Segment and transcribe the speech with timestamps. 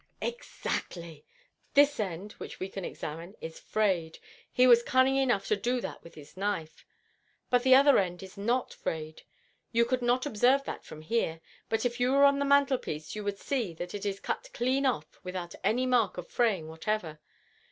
[0.19, 1.27] "Exactly.
[1.75, 4.17] This end, which we can examine, is frayed.
[4.51, 6.87] He was cunning enough to do that with his knife.
[7.51, 9.21] But the other end is not frayed.
[9.71, 13.23] You could not observe that from here, but if you were on the mantelpiece you
[13.23, 17.19] would see that it is cut clean off without any mark of fraying whatever.